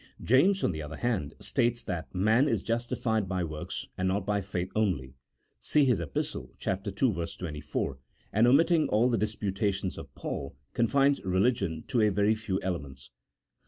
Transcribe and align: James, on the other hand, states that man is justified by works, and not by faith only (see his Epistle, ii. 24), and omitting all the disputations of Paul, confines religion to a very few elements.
James, 0.23 0.63
on 0.63 0.71
the 0.71 0.81
other 0.81 0.95
hand, 0.97 1.35
states 1.39 1.83
that 1.83 2.15
man 2.15 2.47
is 2.47 2.63
justified 2.63 3.29
by 3.29 3.43
works, 3.43 3.87
and 3.99 4.07
not 4.07 4.25
by 4.25 4.41
faith 4.41 4.71
only 4.75 5.13
(see 5.59 5.85
his 5.85 5.99
Epistle, 5.99 6.49
ii. 6.65 6.75
24), 6.91 7.99
and 8.33 8.47
omitting 8.47 8.89
all 8.89 9.09
the 9.11 9.15
disputations 9.19 9.99
of 9.99 10.15
Paul, 10.15 10.55
confines 10.73 11.23
religion 11.23 11.83
to 11.89 12.01
a 12.01 12.09
very 12.09 12.33
few 12.33 12.59
elements. 12.63 13.11